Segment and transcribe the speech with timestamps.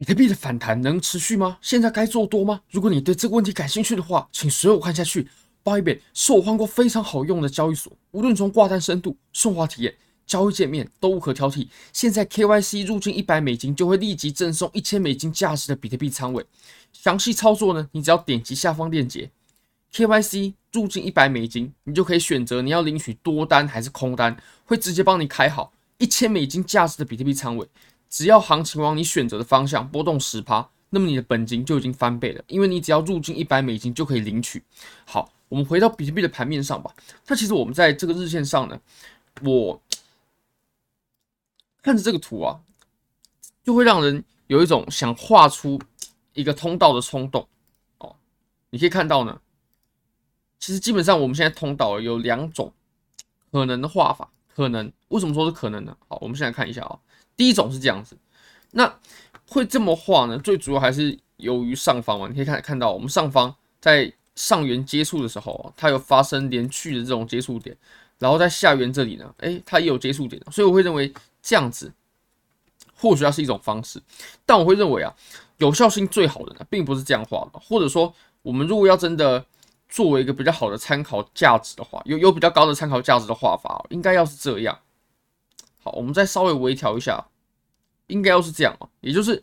[0.00, 1.58] 比特币的反弹能持续吗？
[1.60, 2.62] 现在该做多吗？
[2.70, 5.28] 如果你对这个问题感兴趣的话，请随我看下去。
[5.62, 9.94] Bybit 是我换过非常好用的交易所，无论从挂单深度、顺滑体验、
[10.26, 11.68] 交易界面都无可挑剔。
[11.92, 16.46] 现在 KYC 入金一百美金就会立即赠送一千美金价值的比特币仓位。
[16.94, 19.30] 详细操作呢，你只要点击下方链接
[19.92, 27.68] ，KYC 入金一百美金，你就可以选择你要领取多单还是空单，会直接帮你开好一千美金价值的比特币仓位。
[28.10, 34.62] 只要行情往你选择的方向波动十趴，那么你的本金就已经翻倍了，因为你只要入金一百美金就可以领取。
[35.06, 36.92] 好，我们回到比特币的盘面上吧。
[37.28, 38.80] 那其实我们在这个日线上呢，
[39.42, 39.80] 我
[41.80, 42.60] 看着这个图啊，
[43.62, 45.80] 就会让人有一种想画出
[46.32, 47.46] 一个通道的冲动。
[47.98, 48.16] 哦，
[48.70, 49.40] 你可以看到呢，
[50.58, 52.72] 其实基本上我们现在通道有两种
[53.52, 55.96] 可能的画法，可能为什么说是可能呢？
[56.08, 56.98] 好，我们现在看一下啊。
[57.40, 58.14] 第一种是这样子，
[58.72, 58.98] 那
[59.48, 60.38] 会这么画呢？
[60.40, 67.74] 最主要还是由于上方嘛，你可以看看到我们上方在上缘接触的时候，它有发生连续的这种接触点，
[68.18, 71.90] 然后在下缘这里呢，诶，它也有接触点，所以我会认为这样子
[72.94, 73.98] 或许它是一种方式，
[74.44, 75.10] 但我会认为啊，
[75.56, 79.42] 有效性最好的呢，并不是这样画的，或者说我们如果要真的
[79.88, 84.78] 作为一个比较好的参考价值的话，有有比较高的参考价值的画法，应该要是这样。
[85.82, 87.26] 好，我们再稍微微调一下。
[88.06, 89.40] 应该要是这样啊，也就是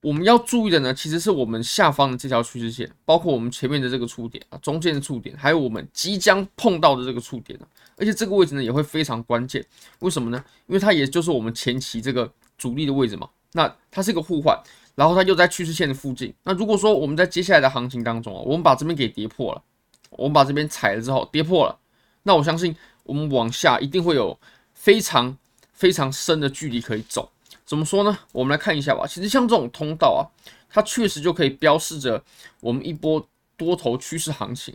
[0.00, 9.64] 我们要注意的呢，其实是我们下方的这条趋势线，包括我们前面的这个触点啊，中间的触点，还有我们即将碰到的这个触点啊，而且这个位置呢也会非常关键。
[10.00, 10.44] 为什么呢？
[10.66, 13.28] 因为它也就是我们前期这个主力的位置嘛。
[13.52, 14.60] 那它是一个互换，
[14.96, 16.34] 然后它又在趋势线的附近。
[16.42, 19.62] 那如果说我们在接下来的行情当中啊，我们把这边给跌破了，
[20.10, 21.78] 我们把这边踩了之后跌破了，
[22.24, 22.74] 那我相信
[23.04, 24.38] 我们往下一定会有
[24.78, 25.36] 非常。
[25.78, 27.30] 非常深的距离可以走，
[27.64, 28.18] 怎么说呢？
[28.32, 29.06] 我们来看一下吧。
[29.06, 30.26] 其实像这种通道啊，
[30.68, 32.20] 它确实就可以标示着
[32.58, 33.24] 我们一波
[33.56, 34.74] 多头趋势行情。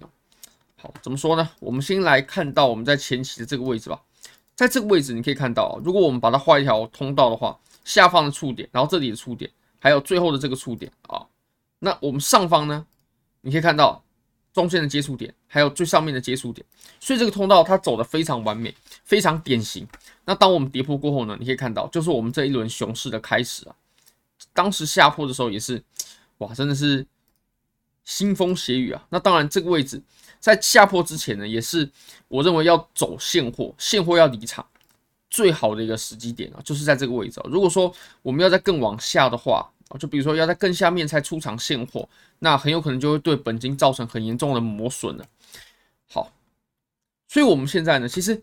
[0.81, 1.49] 好，怎么说呢？
[1.59, 4.01] 我们先来看到我们在前期的这个位置吧。
[4.55, 11.27] 在这个位置，你可以看到，如果我们把它画一条通道的话，下方的触点，然后这里的触点，还有最后的这个触点啊，
[11.79, 12.85] 那我们上方呢，
[13.41, 14.01] 你可以看到。
[14.53, 16.65] 中间的接触点，还有最上面的接触点，
[16.99, 19.85] 所以这个通道它走的非常完美，非常典型。
[20.25, 23.75] 那当我们跌破过后呢，你可以看到，就是我们这一轮熊市的开始啊。
[24.53, 25.83] 当时下破的时候也是，
[26.37, 27.05] 哇，真的是
[28.05, 29.03] 腥风血雨啊。
[29.09, 29.99] 那当然，这个位置
[30.39, 31.89] 在下破之前呢，也是
[32.27, 34.63] 我认为要走现货，现货要离场
[35.31, 37.45] 最好的一个时机点啊，就是在这个位置啊。
[37.49, 37.91] 如果说
[38.21, 39.67] 我们要再更往下的话，
[39.97, 42.07] 就比如说要在更下面才出场现货，
[42.39, 45.25] 那很有可能就会对本金造成很严重的磨损了。
[46.09, 46.31] 好，
[47.27, 48.41] 所以我们现在呢，其实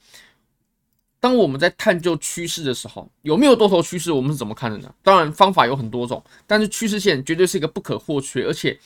[1.18, 4.94] 当我们在探究趋势的时候，有没有多头趋势，我们是怎么看的呢？
[5.02, 8.78] 当然方法有很多种，但是趋势线绝对是一个不可或缺，而且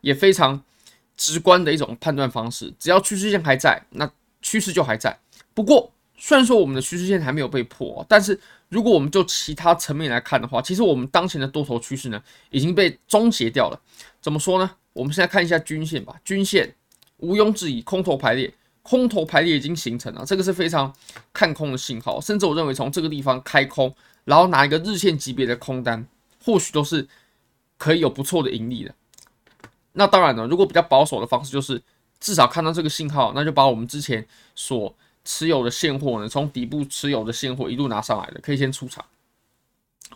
[0.00, 0.62] 也非常
[1.16, 2.72] 直观的一种判断方式。
[2.78, 5.18] 只要趋势线还在，那趋势就还在。
[5.54, 5.92] 不过，
[6.24, 8.38] 虽然说我们的趋势线还没有被破，但是
[8.68, 13.80] 如果我们就其他层面来看的话，其实我们当前的多头趋势呢已经被终结掉了。
[14.20, 14.70] 怎么说呢？
[14.92, 16.14] 我们现在看一下均线吧。
[16.24, 16.76] 均线
[17.16, 20.94] 毋庸置疑，空头排列，空头排列已经形成了，这个是非常
[21.32, 22.20] 看空的信号。
[22.20, 26.06] 甚至我认为从这个地方开空，然后拿一个日线级别的空单，
[26.44, 27.08] 或许都是
[27.76, 28.94] 可以有不错的盈利的。
[29.94, 31.82] 那当然了，如果比较保守的方式就是
[32.20, 34.24] 至少看到这个信号，那就把我们之前
[34.54, 34.94] 所
[35.24, 39.04] 持有的现货呢，从底部持有的现货一路拿上来的，可以先出场，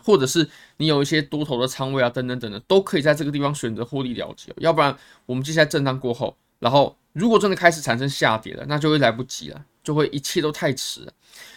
[0.03, 4.53] 或者是你有一些多头的仓位啊，等等等等，都可以在这个地方选择获利了结。
[4.57, 11.13] 要不然，我们接下来震荡过后，然后如果真的开始产生下跌了，那就会来不及了，就会一切都太迟了。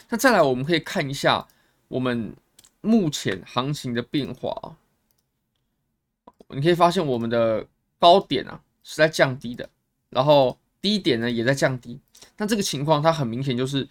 [0.09, 1.47] 那再来，我们可以看一下
[1.89, 2.35] 我们
[2.81, 4.77] 目前行情的变化啊，
[6.49, 7.67] 你可以发现我们的
[7.99, 9.69] 高点啊是在降低的，
[10.09, 11.99] 然后低点呢也在降低。
[12.37, 13.89] 那这个情况，它很明显就是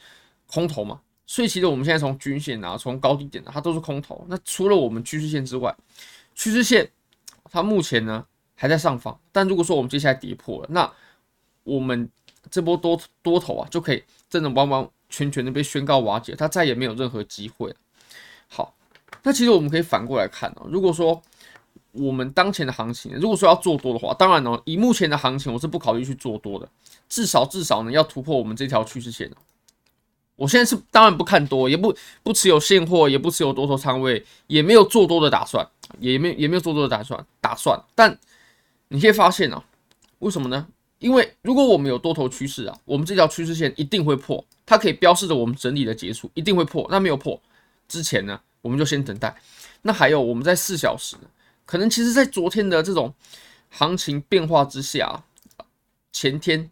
[0.47, 4.25] 空头嘛，所以其实我们现在从均线啊，从高低点啊，它都是空头。
[4.27, 5.75] 那除了我们趋势线之外，
[6.33, 6.89] 趋势线
[7.51, 8.25] 它目前呢
[8.55, 10.91] 还在上方，但如果说我们接下来跌破了，那
[11.63, 12.09] 我们
[12.49, 17.75] 这波多多头啊就可以真的完完全全的被宣告瓦解，它再也没有任何机会了。
[18.47, 18.75] 好，
[19.23, 21.21] 那其实我们可以反过来看哦，如果说
[21.91, 26.69] 我们当前的行情，如果说要做多的话，当然呢，以目前的行情，我是不考虑去做多的。
[27.07, 29.31] 至少至少呢，要突破我们这条趋势线。
[30.35, 31.93] 我现在是当然不看多，也不
[32.23, 35.67] 不持有现货，也不持有多头仓位，也没有做多的打算，
[35.99, 37.77] 也没也没有做多的打算打算。
[37.93, 38.17] 但
[38.87, 39.63] 你可以发现啊，
[40.19, 40.67] 为什么呢？
[40.99, 46.87] 因为如果我们有多头趋势啊，我们这条趋势线一定会破，它可以标示着我们整理的结束，一定会破。
[46.89, 47.41] 那没有破
[47.87, 49.35] 之前呢，我们就先等待。
[49.81, 51.15] 那还有我们在四小时，
[51.69, 53.13] 可能其实在昨天的这种
[53.69, 55.23] 行情变化之下，
[56.11, 56.71] 前天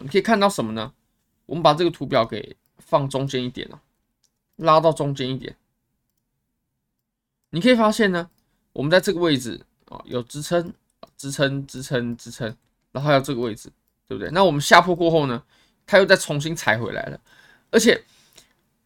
[0.00, 0.94] 你可以看到什么呢？
[1.44, 3.82] 我们把这个图表给放中间一点啊，
[4.56, 5.54] 拉到中间一点，
[7.50, 8.30] 你可以发现呢，
[8.72, 10.72] 我们在这个位置啊有支撑、
[11.14, 12.56] 支撑、支撑、支撑，
[12.92, 13.70] 然后还有这个位置，
[14.06, 14.30] 对不对？
[14.30, 15.42] 那我们下破过后呢，
[15.86, 17.20] 它又再重新踩回来了，
[17.70, 18.02] 而且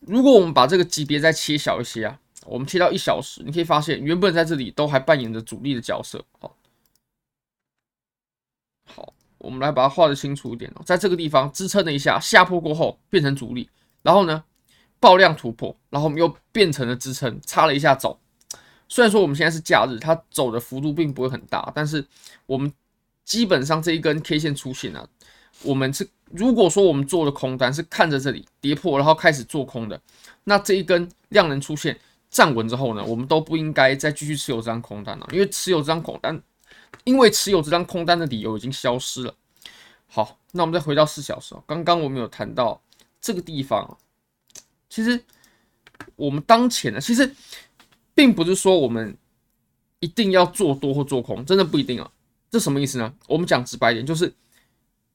[0.01, 2.19] 如果我们把这个级别再切小一些啊。
[2.45, 6.25] 我们切到一小时，你可以发现原本在这里都还扮演着主力的角色。
[6.41, 6.57] 好，
[8.85, 10.83] 好，我们来把它画的清楚一点哦。
[10.85, 13.71] 在这个地方支撑了一下，下破过后变成主力，
[14.03, 14.43] 然后呢
[14.99, 18.19] 爆量突破，然后我们又变成了支撑，插了一下走。
[18.89, 22.05] 虽然说我们现在是假日，它走的幅度并不会很大，但是
[22.47, 22.73] 我们
[23.25, 25.09] 基本上这一根 K 线出现了，
[25.63, 30.01] 我们是如果说我们做的空单是看着这里跌破，然后开始做空的，
[30.45, 31.99] 那这一根量能出现。
[32.33, 36.43] 站稳之后呢，我们都不应该再继续持有这张空单了，因为持有这张空单，
[37.05, 39.35] 因为持有这张空单的理由已经消失了。
[40.09, 42.83] 好，那我们再回到四小时，刚刚我们有谈到
[43.21, 43.99] 这个地方，
[44.89, 45.23] 其实
[46.17, 47.31] 我们当前呢，其实
[48.15, 49.15] 并不是说我们
[50.01, 52.11] 一定要做多或做空，真的不一定啊。
[52.51, 53.15] 这什么意思呢？
[53.27, 54.35] 我们讲直白一点，就是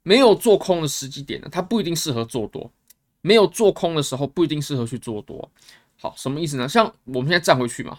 [0.04, 2.72] 没有做空的时机点呢，它不一定适合做多；
[3.22, 5.52] 没有做空的时候，不一定适合去做多。
[6.00, 6.70] 好，什么意思呢？
[6.70, 7.98] 像我们现在站回去嘛，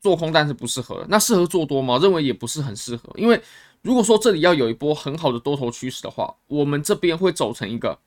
[0.00, 1.98] 做空但是不适合，那适合做多吗？
[1.98, 3.42] 认为也不是很适合，因为
[3.82, 7.98] 如果说这里要有一波很好的多头趋势的话，我们这边会走成一个，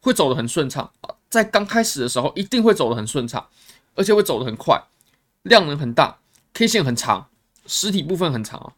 [0.00, 3.48] 会走得很顺畅啊，在刚开始的时候一定会走得很顺畅，
[3.94, 4.80] 而且会走得很快，
[5.42, 6.20] 量能很大
[6.54, 7.28] ，K 线很长，
[7.66, 8.72] 实体部分很长啊。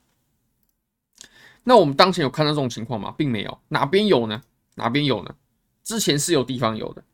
[1.65, 3.15] 那我们当前有看到这种情况吗？
[3.17, 4.43] 并没有，哪边有呢？
[4.77, 5.35] 哪边有呢？
[5.83, 7.05] 之前是有地方有的，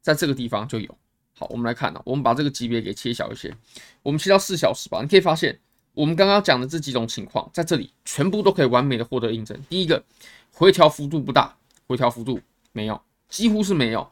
[0.00, 0.96] 在这个地方就有。
[1.38, 3.54] 好，我们来看呢，我们把这个级别给切小一些，
[4.02, 5.02] 我们切到四小时吧。
[5.02, 5.58] 你可以发现，
[5.92, 9.54] 我们刚刚讲的这几种情况，在这里全部都可以完美的获得印证。
[9.68, 10.02] 第一个，
[10.50, 11.54] 回调幅度不大，
[11.86, 12.40] 回调幅度
[12.72, 12.98] 没有，
[13.28, 14.10] 几乎是没有。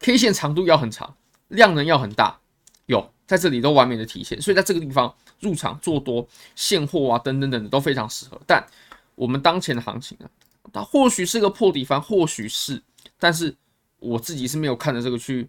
[0.00, 1.16] K 线长度要很长，
[1.46, 2.40] 量能要很大，
[2.86, 4.42] 有在这里都完美的体现。
[4.42, 8.40] 所以在这个地方入场做多现货啊，等等等等都非常适合。
[8.48, 8.66] 但
[9.14, 10.26] 我们当前的行情啊，
[10.72, 12.82] 它或许是个破底翻，或许是，
[13.16, 13.54] 但是
[14.00, 15.48] 我自己是没有看着这个区域。